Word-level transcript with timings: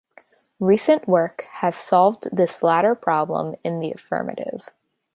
Recent 0.59 1.07
work 1.07 1.43
has 1.59 1.75
solved 1.75 2.27
this 2.35 2.63
latter 2.63 2.95
problem 2.95 3.55
in 3.63 3.79
the 3.79 3.91
affirmative. 3.91 4.67